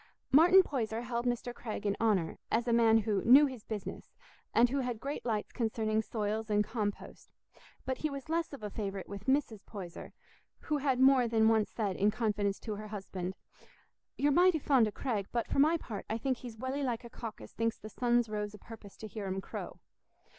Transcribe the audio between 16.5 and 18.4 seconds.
welly like a cock as thinks the sun's